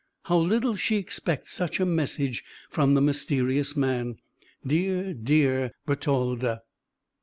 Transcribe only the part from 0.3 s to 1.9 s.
little she expects such a